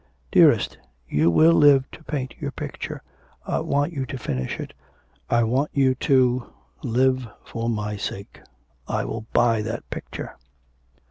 'Dearest, 0.31 0.79
you 1.07 1.29
will 1.29 1.53
live 1.53 1.85
to 1.91 2.03
paint 2.03 2.33
your 2.39 2.49
picture. 2.49 3.03
I 3.45 3.59
want 3.59 3.93
you 3.93 4.07
to 4.07 4.17
finish 4.17 4.59
it. 4.59 4.73
I 5.29 5.43
want 5.43 5.69
you 5.75 5.93
to: 5.93 6.51
live 6.81 7.27
for 7.45 7.69
my 7.69 7.97
sake.... 7.97 8.41
I 8.87 9.05
will 9.05 9.27
buy 9.31 9.61
that 9.61 9.87
picture.' 9.91 10.35